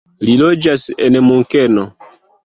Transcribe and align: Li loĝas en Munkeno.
Li 0.27 0.33
loĝas 0.41 0.85
en 1.07 1.17
Munkeno. 1.27 1.83